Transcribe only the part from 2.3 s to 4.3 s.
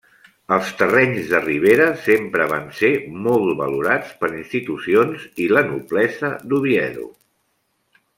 van ser molt valorats